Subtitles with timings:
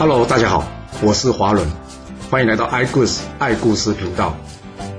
[0.00, 0.66] Hello，大家好，
[1.02, 1.70] 我是华伦，
[2.30, 4.34] 欢迎来到爱故事爱故事频道。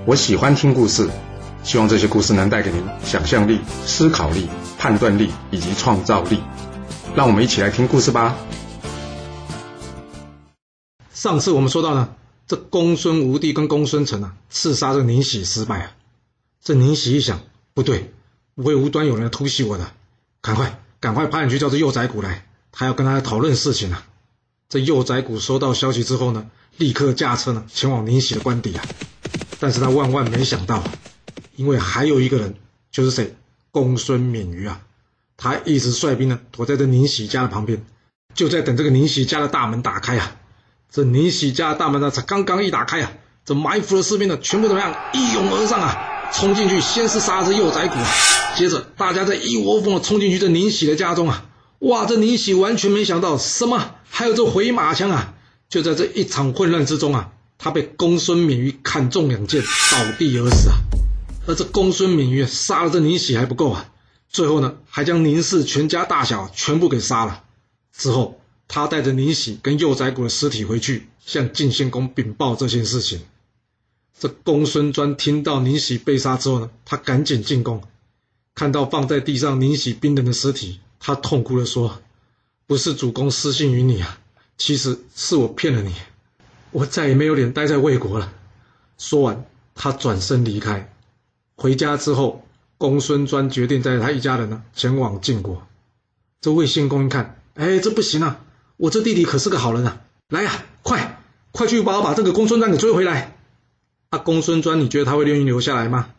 [0.05, 1.09] 我喜欢听故事，
[1.63, 4.47] 希望这些故事能带给您想象力、思考力、
[4.77, 6.39] 判断力以及创造力。
[7.15, 8.37] 让我们一起来听故事吧。
[11.11, 12.09] 上次我们说到呢，
[12.45, 15.91] 这公孙无帝跟公孙成啊，刺杀这宁喜失败啊。
[16.61, 17.39] 这宁喜一想，
[17.73, 18.13] 不对，
[18.53, 19.87] 不会无端有人突袭我的，
[20.43, 24.05] 赶快赶快派人去叫这幼崽谷来，他要跟他讨论事情啊。
[24.71, 28.85] 这幼宰谷收到消息之后呢，立刻驾车呢前往宁喜的官邸啊。
[29.59, 30.93] 但是他万万没想到啊，
[31.57, 32.55] 因为还有一个人，
[32.89, 33.35] 就是谁，
[33.71, 34.79] 公孙免于啊，
[35.35, 37.85] 他一直率兵呢躲在这宁喜家的旁边，
[38.33, 40.37] 就在等这个宁喜家的大门打开啊。
[40.89, 43.11] 这宁喜家的大门呢，才刚刚一打开啊，
[43.43, 48.07] 这埋伏的士兵呢，全部怎么样，一拥而上啊，冲进去，先是杀这幼宰谷啊，
[48.55, 51.45] 接着大家再一窝蜂的冲进去这宁喜的家中啊。
[51.81, 55.35] 哇，这宁喜完全没想到什么，还有这回马枪啊，
[55.69, 57.33] 就在这一场混乱之中啊。
[57.63, 60.77] 他被公孙免于砍中两箭，倒地而死啊！
[61.45, 63.91] 而这公孙免于杀了这宁喜还不够啊，
[64.29, 67.43] 最后呢，还将宁氏全家大小全部给杀了。
[67.95, 73.21] 之后，他带着宁喜跟幼崽谷的尸体回去，向晋献公禀报这件事情。
[74.19, 77.83] 这公孙专听到宁喜被杀之后呢，他赶紧进宫，
[78.55, 81.99] 看到放在地上宁喜冰冷的尸体，他痛哭地说
[82.67, 84.19] ：“不是主公失信于你啊，
[84.57, 85.93] 其实是我骗了你。”
[86.71, 88.31] 我再也没有脸待在魏国了。
[88.97, 89.43] 说完，
[89.75, 90.93] 他转身离开。
[91.55, 92.45] 回家之后，
[92.77, 95.67] 公孙专决定带他一家人呢前往晋国。
[96.39, 98.39] 这魏献公一看，哎，这不行啊！
[98.77, 100.01] 我这弟弟可是个好人啊！
[100.29, 101.21] 来呀，快
[101.51, 103.35] 快去帮我把这个公孙专给追回来！
[104.09, 106.13] 啊，公孙专，你觉得他会愿意留下来吗？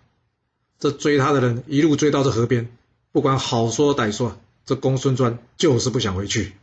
[0.78, 2.69] 这追他的人一路追到这河边，
[3.11, 6.55] 不管好说歹说，这公孙瓒就是不想回去。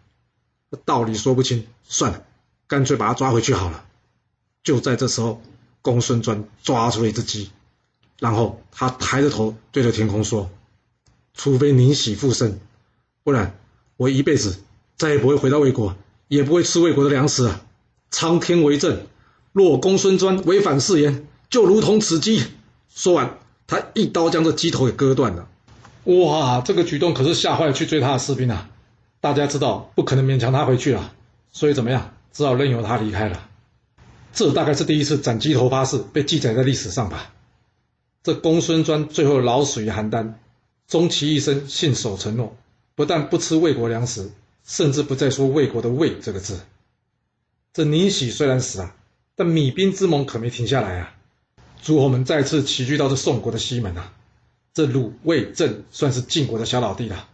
[0.85, 2.23] 道理说不清，算了。
[2.67, 3.85] 干脆把他抓回去好了。
[4.63, 5.41] 就在这时候，
[5.81, 7.49] 公孙瓒抓出了一只鸡，
[8.19, 10.51] 然后他抬着头对着天空说
[11.33, 12.59] ：“除非宁喜复生，
[13.23, 13.57] 不然
[13.97, 14.59] 我一辈子
[14.97, 15.95] 再也不会回到魏国，
[16.27, 17.65] 也不会吃魏国的粮食了。
[18.11, 19.07] 苍天为证，
[19.51, 22.43] 若公孙瓒违反誓言，就如同此鸡。”
[22.93, 25.49] 说完，他一刀将这鸡头给割断了。
[26.05, 28.69] 哇，这个举动可是吓坏了去追他的士兵啊！
[29.21, 31.13] 大家知道不可能勉强他回去了，
[31.51, 32.13] 所以怎么样？
[32.31, 33.49] 只好任由他离开了。
[34.31, 37.33] 这大概是第一次斩鸡头发誓被记载在历史上吧。
[38.23, 40.33] 这公孙瓒最后老死于邯郸，
[40.87, 42.55] 终其一生信守承诺，
[42.95, 44.31] 不但不吃魏国粮食，
[44.63, 46.59] 甚至不再说魏国的“魏”这个字。
[47.73, 48.93] 这宁喜虽然死了，
[49.35, 51.13] 但米兵之盟可没停下来啊。
[51.81, 54.13] 诸侯们再次齐聚到这宋国的西门啊。
[54.73, 57.27] 这鲁、魏、郑算是晋国的小老弟了，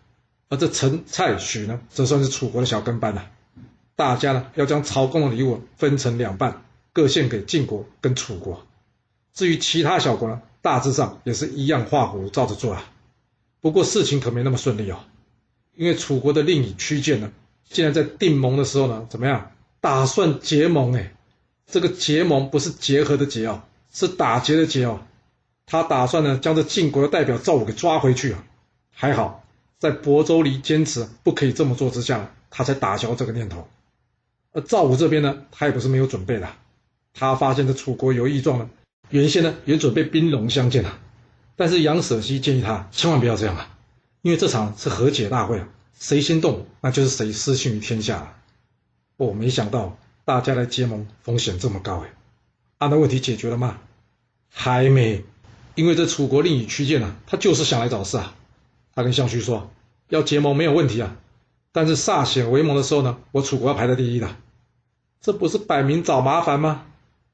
[0.50, 3.30] 而这陈、蔡、许呢，则算是楚国的小跟班了。
[3.96, 6.64] 大家呢要将朝贡的礼物分成两半，
[6.94, 8.66] 各献给晋国跟楚国。
[9.34, 12.92] 至于其他小国呢，大致上也是一样画葫照着做啊。
[13.62, 15.00] 不过事情可没那么顺利哦，
[15.76, 17.32] 因为楚国的令尹屈建呢，
[17.70, 19.52] 竟然在定盟的时候呢，怎么样？
[19.82, 21.14] 打算结盟哎，
[21.68, 25.02] 这个结盟不是结合的结哦，是打劫的劫哦。
[25.66, 28.44] 他打算呢将这晋国的代表赵武给抓回去啊。
[28.92, 29.44] 还好
[29.78, 33.68] 在亳州离坚持不可以这么做之下，他才打消这个念头。
[34.54, 36.48] 而赵武这边呢，他也不是没有准备的。
[37.14, 38.70] 他发现这楚国有异状了，
[39.10, 41.00] 原先呢也准备兵戎相见啊。
[41.58, 43.78] 但是杨舍西建议他千万不要这样啊，
[44.22, 45.68] 因为这场是和解大会啊，
[46.00, 48.36] 谁先动那就是谁失信于天下了。
[49.18, 52.14] 我没想到大家来结盟风险这么高哎。
[52.78, 53.80] 啊，那问题解决了吗？
[54.50, 55.24] 还没，
[55.76, 58.34] 因为这楚国令尹屈建啊，他就是想来找事啊。
[58.94, 59.70] 他跟项须说
[60.10, 61.18] 要结盟没有问题啊，
[61.72, 64.36] 但是歃血为盟的时候呢，我楚国要排在第一的。
[65.22, 66.86] 这不是摆明找麻烦吗？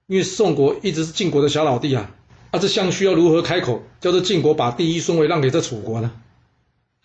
[0.08, 2.12] 因为宋国一直是晋国的小老弟啊，
[2.52, 6.12] 啊，这项须要如何开口叫这晋国把第一顺位让给这楚国呢？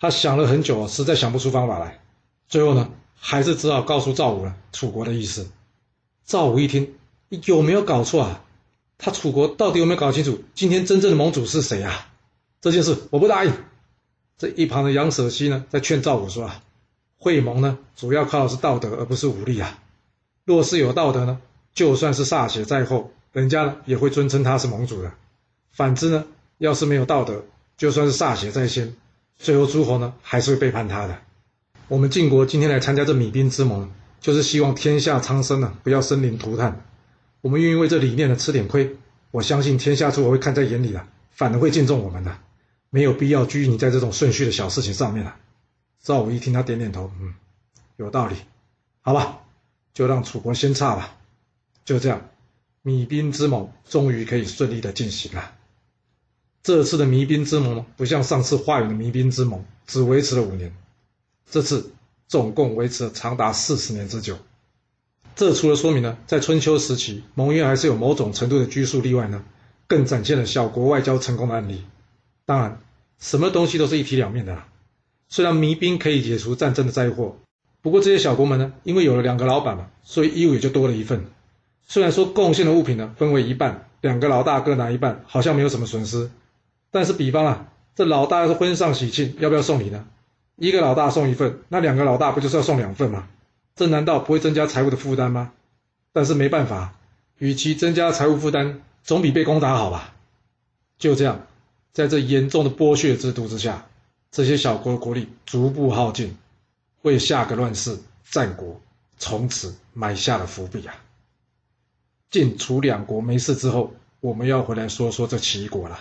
[0.01, 2.01] 他想了很久，实在想不出方法来。
[2.49, 5.51] 最后呢，还是只好告诉赵武了楚国的意思。
[6.25, 6.95] 赵武一听，
[7.45, 8.45] 有没有搞错啊？
[8.99, 12.09] 他楚国到底有没有搞清楚今天真正的盟主是谁啊？
[12.61, 13.53] 这件事我不答应。
[14.39, 16.63] 这一旁的杨舍西呢，在劝赵武说啊，
[17.17, 19.79] 会盟呢，主要靠的是道德，而不是武力啊。
[20.45, 21.41] 若是有道德呢，
[21.75, 25.13] 就算是歃血在后，人家呢也会尊称他是盟主的。
[25.73, 26.25] 反之呢，
[26.59, 27.45] 要是没有道德，
[27.77, 28.95] 就算是歃血在先，
[29.39, 31.19] 最后诸侯呢还是会背叛他的。
[31.89, 33.91] 我们晋国今天来参加这米兵之盟，
[34.21, 36.85] 就是希望天下苍生呢不要生灵涂炭。
[37.41, 38.97] 我们愿意为这理念呢吃点亏，
[39.31, 42.39] 我相信天下诸侯会看在眼里的，反而会敬重我们的。
[42.91, 45.37] 没有必要拘泥在这种顺序的小事情上面了。
[46.01, 47.35] 赵武一听，他点点头，嗯，
[47.97, 48.37] 有道理，
[49.03, 49.41] 好吧。
[49.93, 51.17] 就让楚国先差吧。
[51.87, 52.29] 就这样，
[52.85, 55.55] 弭兵之盟终于可以顺利的进行了。
[56.63, 60.77] 这次的弭兵之盟不像上次华远的弭兵之盟，只维持了五年，
[61.51, 61.93] 这次
[62.29, 64.39] 总共维持了长达四十年之久。
[65.37, 69.45] 这除了说明呢，在春秋时期盟约还是有某种程度的拘束例外呢，
[69.87, 71.85] 更展现了小国外交成功的案例。
[72.47, 72.81] 当然，
[73.19, 74.65] 什么东西都是一体两面的。
[75.29, 77.37] 虽然弭兵可以解除战争的灾祸，
[77.83, 81.27] 不过这些小国们呢，因为有了两个老板嘛，所以义务也就多了一份。
[81.87, 86.31] 虽然说贡献的物品呢分为一半，两个老大各拿一半，好像没有什么损失。
[86.91, 90.07] 但是比方啊，这老大要是婚上喜庆，要不要送礼呢？
[90.57, 93.29] 一个老大送一份，那两个老大不就是要送两份吗？
[93.77, 95.53] 这难道不会增加财务的负担吗？
[96.13, 96.95] 但是没办法，
[97.37, 100.15] 与其增加财务负担，总比被攻打好吧。
[100.99, 101.47] 就这样，
[101.93, 103.87] 在这严重的剥削制度之下，
[104.31, 106.35] 这些小国的国力逐步耗尽，
[107.03, 107.99] 为下个乱世
[108.31, 108.81] 战国
[109.19, 110.95] 从此埋下了伏笔啊。
[112.31, 116.01] 晋楚两国没事之后，我们要回来说说这齐国了。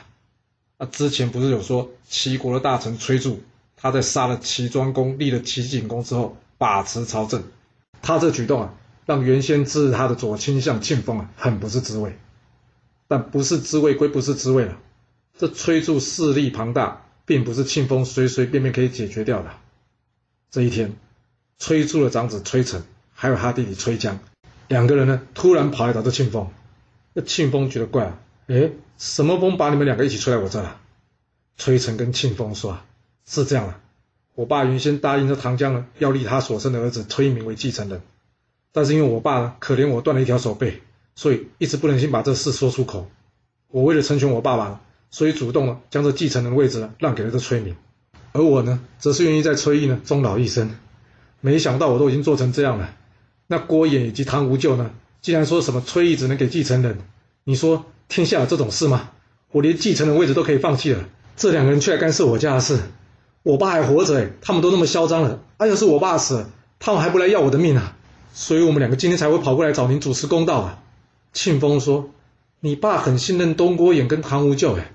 [0.77, 3.39] 啊，之前不是有说齐国的大臣崔杼，
[3.75, 7.43] 他在杀了齐庄公、立了齐景公之后，把持朝政。
[8.05, 8.73] 他这举动啊，
[9.07, 12.19] 让原先支持他的左倾向庆丰啊，很不是滋味。
[13.07, 14.77] 但不是滋味归不是滋味了，
[15.39, 19.49] 这崔柱势力庞大，并不是庆丰随随便便可以解决掉的。
[20.51, 20.95] 这一天，
[21.57, 24.19] 崔柱的长子崔成，还有他弟弟崔江。
[24.67, 26.51] 两个人呢，突然跑来找这庆丰，
[27.13, 28.69] 那庆丰觉得怪啊，哎，
[28.99, 30.79] 什么风把你们两个一起吹来我这了？
[31.57, 32.85] 崔成跟庆丰说啊，
[33.25, 33.79] 是这样的，
[34.35, 38.01] 我爸原先答应这唐江呢，要立他所生的儿子崔明为继承人，
[38.73, 40.81] 但是因为我爸呢，可怜我断了一条手背，
[41.15, 43.09] 所以一直不忍心把这事说出口。
[43.69, 47.77] 我为了成全我爸爸，所以主动了将这继承人位置呢让给了这崔明，
[48.33, 50.75] 而我呢，则是愿意在崔毅呢终老一生。
[51.39, 52.93] 没想到我都已经做成这样了。
[53.47, 54.91] 那郭衍以及唐无咎呢？
[55.21, 56.97] 既然说什么崔毅只能给继承人，
[57.45, 59.11] 你说天下有这种事吗？
[59.51, 61.07] 我连继承人位置都可以放弃了，
[61.37, 62.79] 这两个人却来干涉我家的事。
[63.45, 66.49] 我爸还活着，他们都那么嚣张了，啊，要是我爸死了，
[66.79, 67.95] 他们还不来要我的命啊？
[68.33, 70.81] 所以我们两个今天才会跑过来找您主持公道啊。
[71.31, 72.09] 庆丰说
[72.59, 74.91] ：“你爸很信任东郭衍跟唐无咎哎，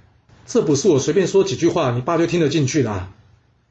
[0.46, 3.08] 这不是我随便说几句话，你爸就听得进去的。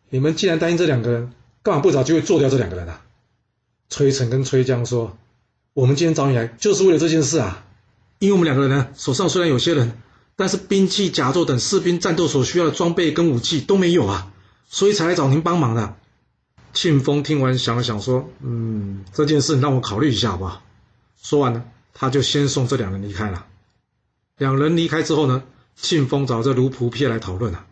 [0.09, 3.01] 你们既然担心这两个人，干嘛不找机会做掉这两个人啊？”
[3.89, 5.17] 崔成跟崔江说
[5.75, 7.65] ：“我们今天找你来，就是为了这件事啊！
[8.19, 9.91] 因为我们两个人呢，手上虽然有些人，
[10.37, 14.31] 但是兵器、甲胄等士兵战斗所需要的装备跟武器都没有啊，
[14.69, 15.97] 所以才来找您帮忙的。”
[16.71, 20.61] 庆丰听完想了想说：“嗯，这件事让我考虑一下好不好？”
[21.21, 23.47] 说完呢，他就先送这两人离开了。
[24.37, 25.43] 两人离开之后呢，
[25.75, 27.65] 庆丰找这卢普撇来讨论了。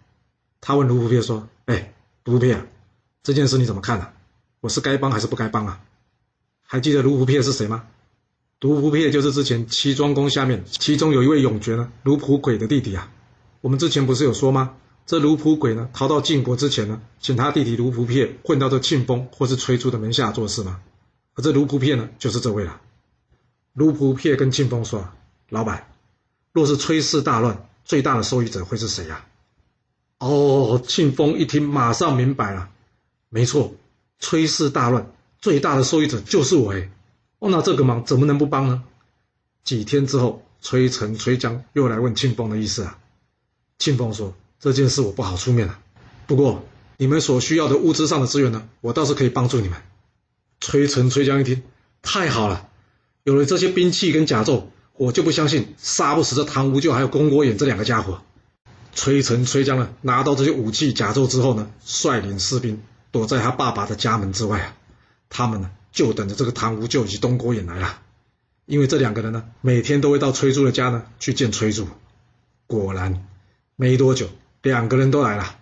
[0.60, 1.94] 他问卢普撇说：“哎，
[2.26, 2.68] 卢普撇，
[3.22, 4.10] 这件事你怎么看呢？
[4.60, 5.80] 我是该帮还是不该帮啊？”
[6.66, 7.86] 还记得卢普撇是谁吗？
[8.60, 13.12] 卢普撇就是之前齐庄公下面其中有一位永爵呢，卢普轨的弟弟啊。
[13.62, 14.74] 我们之前不是有说吗？
[15.08, 20.82] 这卢普鬼呢，逃到晋国之前呢，请他弟弟卢普撇混到这庆丰或是崔杼的门下做事吗？
[21.34, 22.82] 而这卢普撇呢，就是这位了。
[23.72, 25.08] 卢普撇跟庆丰说
[25.48, 25.88] ：“老板，
[26.52, 29.26] 若是崔氏大乱，最大的受益者会是谁呀？”
[30.20, 32.70] 哦，庆丰一听，马上明白了。
[33.30, 33.74] 没错，
[34.20, 35.10] 崔氏大乱。
[35.40, 36.92] 最大的受益者就是我哎，
[37.40, 38.84] 哦，那这个忙怎么能不帮呢？
[39.64, 43.00] 几天之后，崔成、崔江又来问庆丰的意思啊。
[43.78, 45.80] 庆丰说：“这件事我不好出面了，
[46.26, 46.66] 不过
[46.98, 49.80] 你们所需要的物资上的资源呢，我倒是可以帮助你们。”
[50.60, 51.62] 崔成、崔江一听，
[52.02, 52.70] 太好了，
[53.24, 58.22] 有了这些兵器跟甲胄，我就不相信杀不死这唐无咎还有公国衍这两个家伙。
[58.94, 64.76] 崔成、崔江呢，拿到这些武器甲胄之后呢，率领士兵躲在他爸爸的家门之外啊。
[65.30, 68.00] 他们呢，就等着这个唐无咎以及东郭衍来了，
[68.66, 71.86] 因为这两个人呢，每天都会到崔杼的家呢去见崔杼。
[72.66, 73.28] 果然，
[73.76, 74.30] 没多久，
[74.68, 75.56] 两个人都来了。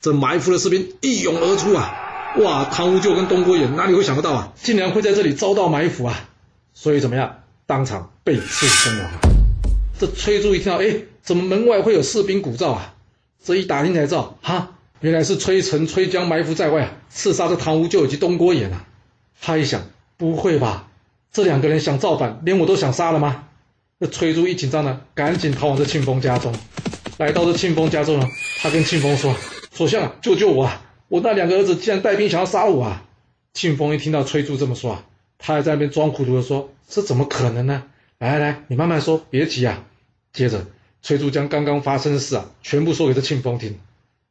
[0.00, 1.92] 这埋伏的士兵一涌而出啊！
[2.38, 6.28] 哇，唐无咎跟东郭衍哪里会想得到啊，竟然会在这里遭到埋伏啊！
[6.74, 9.10] 所以怎么样，当场被刺身亡。
[9.98, 12.94] 这崔杼一听到，哎，怎么门外会有士兵鼓噪啊？
[13.42, 18.84] 这一打听才知道，哈，原来是崔成、崔江埋伏在外啊，刺杀这唐无咎以及东郭衍啊！
[19.40, 19.82] 他一想，
[20.16, 20.88] 不会吧？
[21.32, 23.44] 这两个人想造反，连我都想杀了吗？
[23.98, 26.54] 那崔杼一紧张呢，赶紧逃往这庆丰家中。
[27.18, 29.34] 来到这庆丰家中呢，他跟庆丰说
[29.72, 30.82] ：“首相，救救我啊！
[31.08, 33.06] 我那两个儿子竟然带兵想要杀我啊！”
[33.54, 35.04] 庆丰一听到崔柱这么说啊，
[35.38, 37.84] 他还在那边装糊涂的说：“这怎么可能呢？
[38.18, 39.82] 来来来，你慢慢说，别急啊。”
[40.34, 40.66] 接着，
[41.00, 43.78] 崔柱将刚刚发生的事啊，全部说给这庆丰听。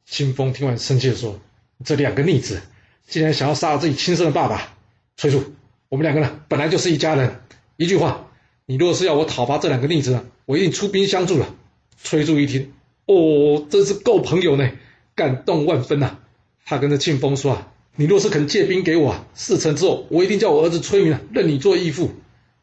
[0.04, 1.40] 庆丰听完生气的说
[1.84, 2.62] ：“这两个逆子，
[3.08, 4.76] 竟然想要杀了自己亲生的爸爸！”
[5.18, 5.42] 崔柱，
[5.88, 7.40] 我们两个呢本来就是一家人。
[7.76, 8.28] 一句话，
[8.64, 11.52] 你若是要我讨伐这两个逆子呢，我一定出兵相助了。
[11.98, 12.72] 崔柱一听，
[13.06, 14.70] 哦，真是够朋友呢，
[15.14, 16.18] 感动万分呐。
[16.64, 22.10] 他跟着庆丰说啊，你若是肯借兵给我，事成之后，我一定叫我儿子崔明啊认你做义父。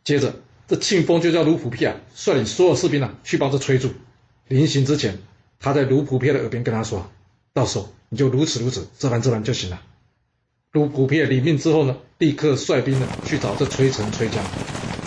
[0.04, 0.36] 接着，
[0.68, 3.92] 这庆丰就叫卢普片啊率领所有士兵啊去帮这崔杼。
[4.50, 5.20] 临行之前，
[5.60, 7.10] 他在卢普片的耳边跟他说，
[7.54, 9.82] 到时候你就如此如此，这般这般就行了。
[10.74, 14.44] 卢普片领命之后呢，立刻率兵呢去找这崔成、崔江。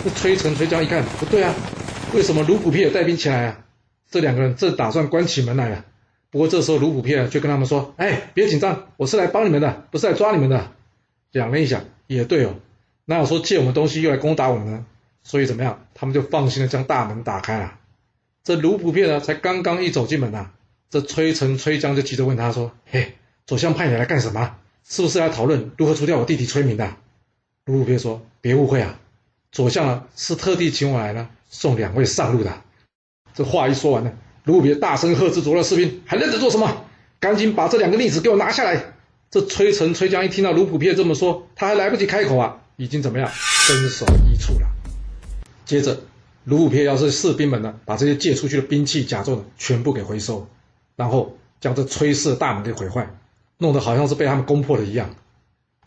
[0.03, 1.53] 这崔成、崔江一看不对啊，
[2.15, 3.65] 为什么卢普片带兵前来啊？
[4.09, 5.85] 这两个人正打算关起门来啊。
[6.29, 10.71] 不过这时候卢普片却跟他们说：“哎，别紧张，我是来帮你们的，不是来抓你们的。”
[11.31, 12.55] 两人一想，也对哦，
[13.05, 14.85] 哪有说借我们东西又来攻打我们呢？
[15.23, 17.79] 所以怎么样，他们就放心的将大门打开了。
[18.43, 20.51] 这卢普片呢，才刚刚一走进门呐，
[20.89, 23.13] 这崔成、崔江就急着问他说：“嘿，
[23.45, 24.55] 左相派你来干什么？
[24.85, 26.95] 是不是来讨论如何除掉我弟弟崔明的？”
[27.65, 28.99] 卢普片说：“别误会啊。”
[29.51, 32.61] 左相呢是特地请我来呢，送两位上路的。
[33.37, 34.11] 这话一说完呢，
[34.45, 36.85] 卢别大声喝斥左右士兵，还愣着做什么？
[37.19, 38.95] 赶紧把这两个逆子给我拿下来！
[39.29, 44.67] 这崔成、崔江一听到卢普片这么说，他还来不及开口啊，已经怎么样，身首异处了。
[45.65, 45.99] 接着，
[46.45, 50.47] 卢普片要是士兵们呢，把这些借出去的兵器甲胄，全部给回收，
[50.95, 53.07] 然后将这崔氏大门给毁坏，
[53.59, 55.11] 弄得好像是被他们攻破了一样。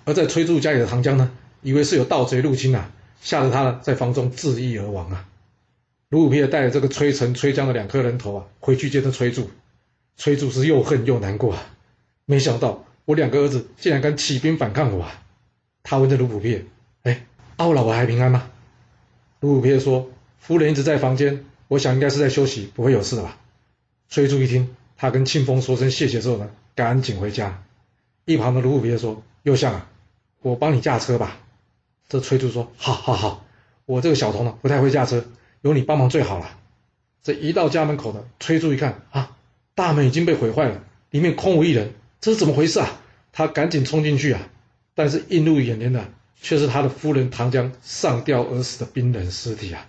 [0.05, 2.93] 而在崔杼家里的唐江呢，以为是有盗贼入侵啊。
[3.23, 5.27] 吓得他呢，在房中自缢而亡啊！
[6.11, 9.47] 卢武片带着这个崔成、崔江的两颗人头啊，回去见这崔杼。
[10.17, 11.63] 崔杼是又恨又难过啊！
[12.27, 15.23] 没想到我两个儿子竟然敢起兵反抗我啊！
[15.85, 16.67] 他问这卢普片
[17.05, 17.27] ：“哎，
[17.59, 18.51] 我老婆还平安吗？”
[19.39, 23.39] 卢普片说：“夫人一直在房间，我想应该是在休息，不会有事的吧？”
[24.11, 27.63] 崔杼一听，他跟庆丰说声谢谢之后呢，赶紧回家。
[28.25, 29.89] 一旁的卢普片说：“右相啊，
[30.43, 31.39] 我帮你驾车吧。”
[32.09, 33.45] 这崔杼说：“好，好，好，
[33.87, 35.25] 我这个小童呢，不太会驾车，
[35.63, 36.59] 有你帮忙最好了。”
[37.23, 39.37] 这一到家门口呢，崔杼一看啊，
[39.75, 43.01] 大门已经被毁坏了，里面空无一人，这是怎么回事啊？
[43.33, 44.49] 他赶紧冲进去啊，
[44.95, 46.09] 但是映入眼帘的
[46.41, 49.87] 却是他的夫人唐江上吊而死的冰冷尸体啊！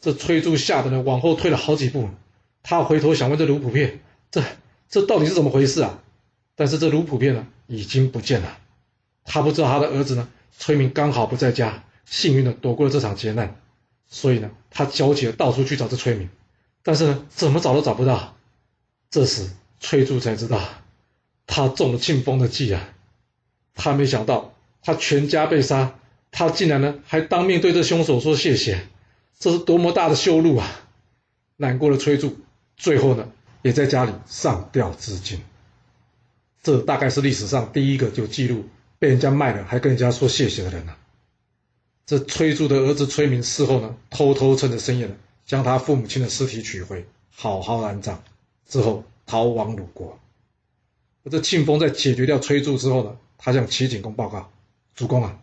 [0.00, 2.10] 这崔杼吓得呢往后退了好几步，
[2.62, 4.00] 他回头想问这卢普片
[4.30, 4.42] ：“这
[4.88, 6.02] 这到底是怎么回事啊？”
[6.56, 8.58] 但是这卢普片呢已经不见了，
[9.24, 10.28] 他不知道他的儿子呢。
[10.60, 13.54] 崔明刚好不在家，幸运的躲过了这场劫难，
[14.08, 16.28] 所以呢，他焦急的到处去找这崔明，
[16.82, 18.36] 但是呢，怎么找都找不到。
[19.10, 19.50] 这时，
[19.80, 20.60] 崔柱才知道，
[21.46, 22.94] 他中了庆丰的计啊！
[23.74, 25.98] 他没想到，他全家被杀，
[26.30, 28.86] 他竟然呢还当面对这凶手说谢谢，
[29.38, 30.66] 这是多么大的羞辱啊！
[31.56, 32.36] 难过的崔柱，
[32.76, 33.28] 最后呢，
[33.62, 35.40] 也在家里上吊自尽。
[36.62, 38.66] 这大概是历史上第一个就记录。
[39.00, 40.96] 被人家卖了还跟人家说谢谢的人了？
[42.08, 48.22] 这崔杼的儿子崔明事后呢，偷偷趁着深夜呢，将他父母亲的尸体取回，好好安葬，
[48.66, 50.18] 之后逃亡鲁国。
[51.24, 54.50] 而这庆丰在解决掉崔杼之后呢，他向齐景公报告
[54.96, 55.38] ：“主公啊，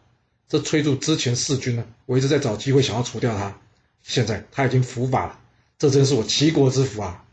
[0.49, 3.59] 这崔杼之前弑君呢，我一直在找机会想要除掉他，
[4.01, 5.39] 现在他已经伏法了，
[5.77, 7.25] 这真是我齐国之福啊！”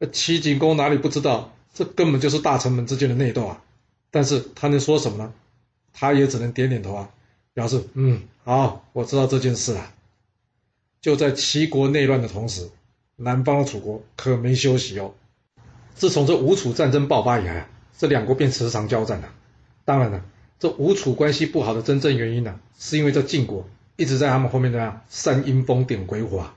[0.00, 3.62] 那齐景公哪里不知道，这根本就是大臣们之间的内斗啊！
[4.10, 5.32] 但是他能说什么呢？
[5.92, 7.10] 他也只能点点头啊，
[7.58, 9.92] 表示嗯好，我知道这件事了。
[11.00, 12.70] 就在齐国内乱的同时，
[13.16, 15.12] 南方的楚国可没休息哦。
[15.96, 19.34] 自从这吴楚战争爆发以来啊，这两国便时常交战了。
[19.84, 20.24] 当然了，
[20.60, 26.54] 这吴楚关系不好的真正原因呢，是因为这晋国一直在他们后面怎样煽阴风点鬼火啊。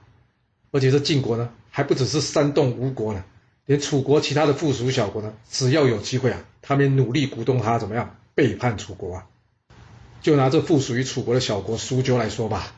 [0.70, 3.24] 而且这晋国呢，还不只是煽动吴国呢。
[3.66, 9.26] 连楚国其他的附属小国呢，只要有机会啊，他们努力鼓动他怎么样背叛楚国啊？
[10.22, 12.74] 就拿这附属于楚国的小国苏鸠来说吧，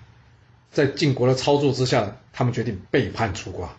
[0.72, 3.70] 在晋国的操作之下，他们决定背叛楚国。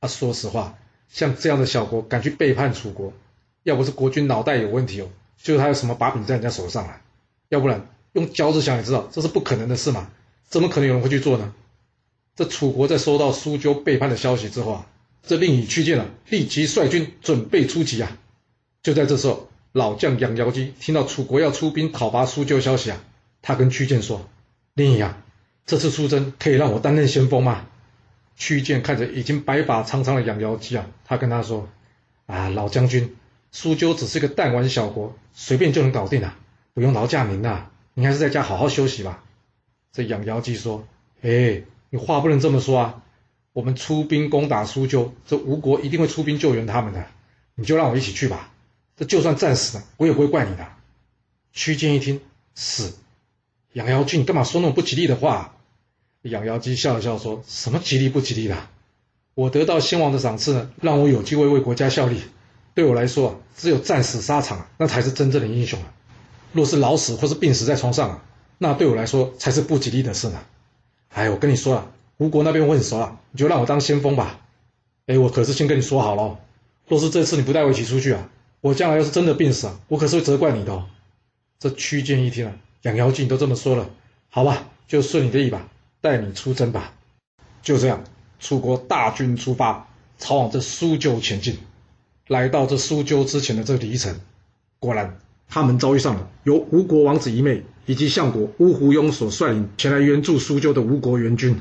[0.00, 0.78] 啊，说实话，
[1.08, 3.12] 像这样的小国敢去背叛楚国，
[3.62, 5.08] 要不是国君脑袋有问题哦，
[5.42, 7.02] 就是他有什么把柄在人家手上啊，
[7.48, 10.10] 要不然用脚趾想也知道这是不可能的事嘛，
[10.48, 11.52] 怎么可能有人会去做呢？
[12.36, 14.86] 这楚国在收到苏鸠背叛的消息之后啊。
[15.22, 18.16] 这令尹屈建啊，立即率军准备出击啊！
[18.82, 23.00] 就在这时候，老将杨瑶基听到楚国要出兵讨伐苏鸠消息啊，
[23.40, 24.28] 他跟屈建说
[24.74, 25.22] ：“令尹啊，
[25.64, 27.66] 这次出征可以让我担任先锋吗？”
[28.36, 31.68] 屈建看着已经白发苍苍的杨瑶基啊，他跟他说
[32.26, 33.16] ：“啊，老将军，
[33.52, 36.36] 苏鸠只是个弹丸小国，随便就能搞定啊，
[36.74, 39.22] 不用劳驾您呐，您还是在家好好休息吧。”
[39.92, 40.86] 这杨瑶基说
[41.22, 43.02] ：“哎，你话不能这么说啊！”
[43.52, 47.04] 我们出兵攻打苏鸠，这吴国一定会出兵救援他们的，
[47.56, 48.52] 你就让我一起去吧。
[49.00, 50.66] 这就算战死了，我也不会怪你的。
[51.54, 52.20] 屈建一听，
[52.54, 52.92] 死，
[53.72, 55.56] 杨妖君，你干嘛说那么不吉利的话？
[56.20, 58.68] 养妖姬笑了笑说：“什么吉利不吉利的？
[59.34, 62.20] 我得到先王的赏赐呢，让我有机会为国家效力。
[62.74, 65.94] 对我来说，只有战死沙场，那才是真正的英雄啊！
[66.52, 68.22] 若是老死或是病死在床上，
[68.58, 70.38] 那对我来说才是不吉利的事呢。
[71.08, 74.40] 哎，我跟你说了，吴国那边我很熟了，你就让我当先锋吧。
[75.06, 76.38] 哎，我可是先跟你说好了，
[76.86, 78.28] 若是这次你不带我一起出去啊，
[78.60, 80.72] 我将来要是真的病死啊，我可是会责怪你的。
[80.72, 80.86] 哦。
[81.58, 82.52] 这屈剑一听啊，
[82.82, 83.90] 养妖精都这么说了，
[84.30, 85.68] 好吧，就顺你的意吧。”
[86.02, 86.94] 带你出征吧，
[87.62, 88.02] 就这样，
[88.38, 89.86] 楚国大军出发，
[90.18, 91.58] 朝往这苏州前进。
[92.26, 94.18] 来到这苏州之前的这离城，
[94.78, 101.60] 果然，他们遭遇上了由吴国王子一妹以及相国乌胡庸所率领前来援助苏州的吴国援军。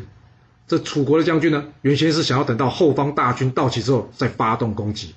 [0.69, 5.15] 这楚国的将军呢，原先是想要等到后方大军到齐之后再发动攻击，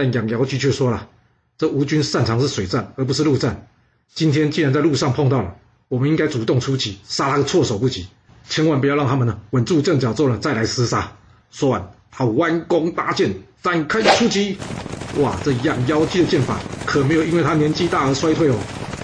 [0.00, 1.10] 但养瑶姬却说了，
[1.58, 3.68] 这吴军擅长是水战而不是陆战。
[4.14, 5.56] 今天既然在路上碰到了，
[5.88, 8.08] 我们应该主动出击，杀他个措手不及。
[8.48, 11.12] 千万不要让他们呢稳住阵脚之后呢再来厮杀。
[11.50, 13.30] 说完，他弯弓搭箭，
[13.62, 14.56] 展开出击。
[15.18, 18.56] 哇，这养妖姬的剑法可没有因为他年纪大而衰退哦，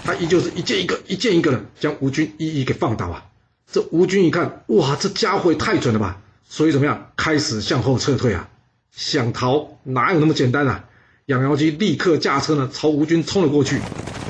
[0.02, 3.22] 他依旧是一箭一个，一箭一个的将吴军一一给放倒啊。
[3.70, 6.22] 这吴军一看，哇，这家伙也太准了吧！
[6.48, 8.48] 所以怎么样，开始向后撤退啊。
[8.96, 10.86] 想逃哪有那么简单啊？
[11.26, 13.78] 养妖姬立刻驾车呢朝吴军冲了过去。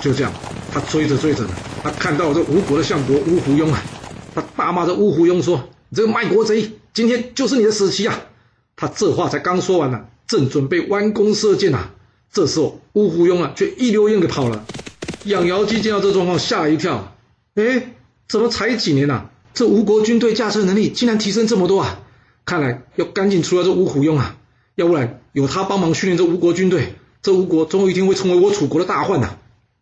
[0.00, 0.32] 就这样，
[0.72, 1.50] 他追着追着呢，
[1.84, 3.80] 他看到这吴国的相国吴胡庸啊。
[4.34, 8.20] 他大骂这吴胡庸说：“你这个卖国贼，今天就是你的死期啊！”
[8.74, 11.90] 他这话才刚说完呢，正准备弯弓射箭呐，
[12.32, 14.66] 这时候吴胡庸啊却一溜烟给跑了。
[15.24, 17.16] 养瑶姬见到这状况，吓了一跳
[17.54, 17.92] ：“哎，
[18.28, 19.30] 怎么才几年呐？
[19.54, 22.00] 这吴国军队驾车能力竟然提升这么多啊！
[22.44, 24.36] 看来要赶紧除掉这吴胡庸啊，
[24.76, 29.36] 要不然有他帮忙训练这吴国军队，这吴国总有一天会成为我楚国的大患呐！”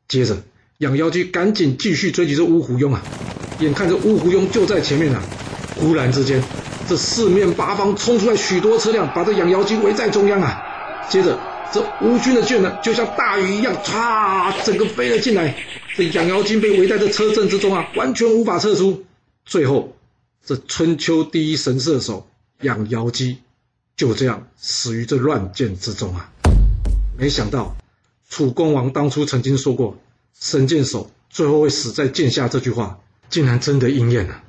[0.09, 0.39] 接着，
[0.79, 3.03] 养妖姬赶紧继续追击这乌胡庸啊。
[3.59, 5.21] 眼看着乌胡庸就在前面了，
[5.77, 6.42] 忽然之间，
[6.88, 10.62] 这四面八方冲出来许多车辆，把这养妖姬围在中央啊。
[11.09, 11.38] 接着，
[11.73, 15.57] 这吴军的箭呢，就像大雨一样，唰，整个飞了进来。
[15.97, 19.05] 这养妖姬被围在这车阵之中啊，完全无法撤出。
[19.45, 19.97] 最后，
[20.45, 22.29] 这春秋第一神射手
[22.61, 23.38] 养妖姬
[23.96, 26.33] 就这样死于这乱箭之中啊。
[27.16, 27.76] 没想到，
[28.28, 29.98] 楚公王当初曾经说过
[30.38, 33.00] “神箭手最后会死在箭下”这句话。
[33.30, 34.44] 竟然真的应验了！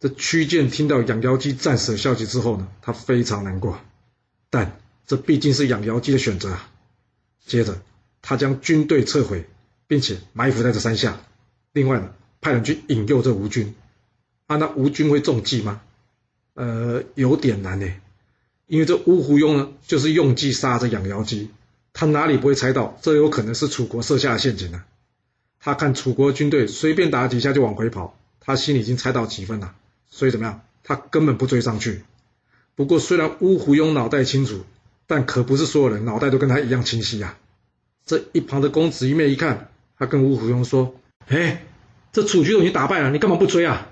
[0.00, 3.78] 这屈建听到养妖姬战死的消息之后呢，他非常难过，
[4.48, 6.70] 但这毕竟是养妖姬的选择啊。
[7.44, 7.82] 接着，
[8.22, 9.46] 他将军队撤回，
[9.88, 11.20] 并且埋伏在这山下。
[11.72, 13.74] 另外呢，派人去引诱这吴军。
[14.46, 15.82] 啊，那吴军会中计吗？
[16.54, 17.92] 呃，有点难呢，
[18.66, 21.50] 因为这乌胡庸呢，就是用计杀这养瑶姬，
[21.92, 24.82] 他哪里不会猜到这有可能是楚国设下的陷阱呢？
[25.60, 29.74] 他看楚国军队随便打几下就往回跑，他心里已经猜到几分了，
[30.10, 30.60] 所以怎么样？
[30.82, 32.02] 他根本不追上去。
[32.74, 34.64] 不过虽然乌胡庸脑袋清楚，
[35.06, 37.36] 但可不是所有人脑袋都跟他一样清晰呀。
[38.04, 40.96] 这一旁的公子一面一看，他跟乌胡庸说
[41.28, 41.64] ：“哎，
[42.12, 43.88] 这楚军都已经打败了，你干嘛不追啊？”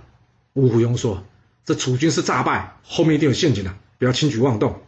[0.54, 1.22] 乌胡庸说
[1.64, 4.82] ：“这楚军是诈败，后面一定有陷阱的，不要轻举妄动。”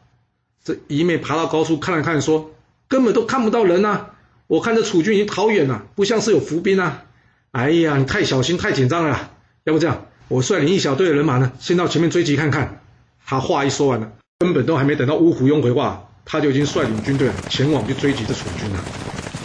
[0.65, 2.51] 这一面爬到高处看了看，说
[2.89, 4.07] ：“根本都看不到人呐。”
[4.49, 7.05] 我看这楚军已经逃远了，不像是有伏兵啊！
[7.53, 9.31] 哎呀，你太小心、太紧张了。
[9.65, 12.83] 要不这样，我率领一小队的人马呢，先到前面追击看看。
[13.25, 18.85] 他话一说完了，根本都还没等到乌虎庸回话，他就已经率领军队前往去追击这楚军了。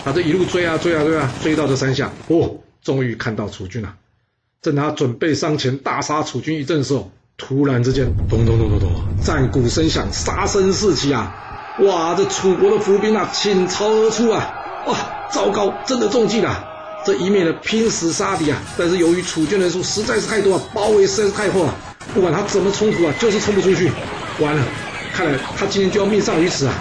[0.04, 3.96] 他这一路追啊追啊追啊，追到这山下，哦，终于看到楚军了。
[4.62, 8.92] 正他准备上前大杀楚军一阵的时候，突然之间，咚咚咚咚咚，
[9.24, 11.32] 战鼓声响，杀声四起啊！
[11.82, 14.52] 哇，这楚国的伏兵啊，倾巢而出啊！
[14.88, 14.98] 哇，
[15.32, 16.66] 糟糕，真的中计了！
[17.06, 21.76] 这一面呢拼死杀敌啊，但是由于楚军人数实在是太多啊，包围实在是太厚啊，
[22.12, 23.92] 不管他怎么冲突啊，就是冲不出去。
[24.40, 24.64] 完了，
[25.14, 26.74] 看来他今天就要命丧于此啊！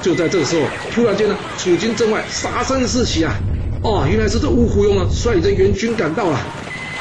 [0.00, 3.34] 就在这个时候，突然间呢，楚军阵外杀声四起啊！
[3.82, 6.38] 哦，原来是这乌胡庸呢率领着援军赶到了。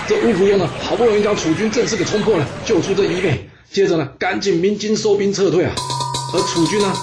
[0.07, 5.73] 这乌胡庸呢，好不容易将楚军正式给冲破了，救出这一妹，接着呢，赶紧鸣金收兵撤退啊。
[6.31, 6.93] 而楚军呢，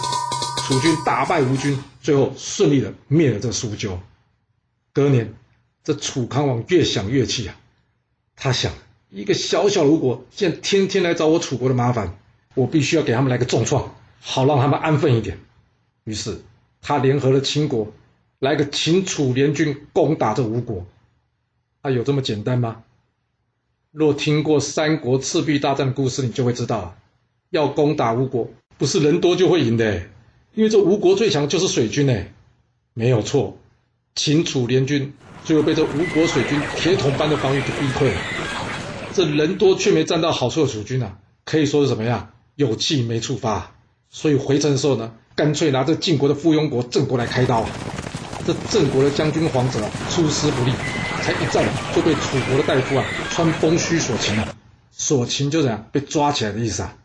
[0.58, 1.78] 楚军大败吴军。
[2.00, 3.98] 最后顺利的灭了这苏州。
[4.92, 5.34] 隔年，
[5.84, 7.56] 这楚康王越想越气啊，
[8.34, 8.72] 他想，
[9.08, 12.18] 一个小小吴国，竟然天天来找我楚国的麻烦，
[12.54, 15.38] 我必须要给他们来个重创，好让他们安分一点。
[16.02, 16.40] 于是，
[16.80, 17.92] 他联合了秦国，
[18.40, 20.84] 来个秦楚联军攻打这吴国。
[21.82, 22.82] 啊，有这么简单吗？
[23.92, 26.96] 若听过三国赤壁大战的故事，你就会知道，
[27.50, 30.02] 要攻打吴国，不是人多就会赢的。
[30.54, 32.16] 因为这吴国最强就是水军呢，
[32.94, 33.58] 没有错。
[34.14, 35.12] 秦楚联军
[35.44, 38.20] 最后被这吴国水军铁桶般的防御给逼退了。
[39.12, 42.30] 这人多却没占到好处的楚军啊，可以说是怎么样？
[42.54, 43.74] 有气没处发。
[44.08, 47.66] 所以回城的时候呢，干脆拿这晋国的附庸国郑国来开刀。
[48.46, 50.72] 这郑国的将军皇子啊，出师不利，
[51.22, 54.56] 才一战就被楚国的大夫啊穿风须所擒了。
[54.90, 56.96] 所擒就这样被抓起来的意思啊。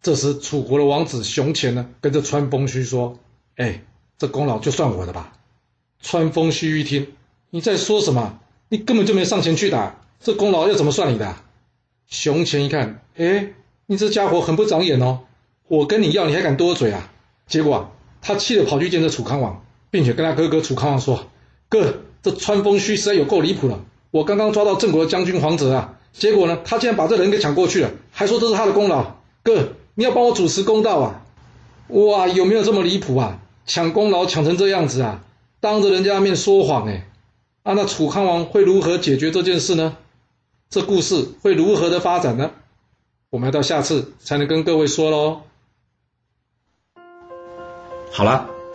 [0.00, 3.18] 这时楚国的王子熊虔呢，跟着穿风须说
[3.56, 3.82] ：“哎，
[4.16, 5.32] 这功劳就算我的吧。”
[6.00, 7.08] 穿风须一听，
[7.50, 8.38] 你在说什么？
[8.68, 11.34] 你根本就没上前去打，这功劳要怎么算你的？
[12.06, 13.48] 熊虔一看，哎，
[13.86, 15.22] 你这家伙很不长眼哦，
[15.66, 17.10] 我跟你要你还敢多嘴啊？
[17.48, 17.90] 结果啊，
[18.22, 19.64] 他气得跑去见这楚康王。
[19.90, 21.26] 并且跟他哥哥楚康王说
[21.68, 23.80] ：“哥，这穿风须实在有够离谱了。
[24.10, 29.16] 我刚刚抓到郑国的将军黄泽啊，结果呢，他竟然把这人给抢过去了，还说这是他的功劳。
[29.42, 31.24] 哥，你要帮我主持公道啊！
[31.88, 33.40] 哇，有没有这么离谱啊？
[33.66, 35.22] 抢功劳抢成这样子啊？
[35.60, 37.08] 当着人家面说谎哎！
[37.62, 39.96] 啊，那楚康王会如何解决这件事呢？
[40.70, 42.50] 这故事会如何的发展呢？
[43.30, 45.42] 我们要到下次才能跟各位说喽。
[48.10, 48.50] 好了。”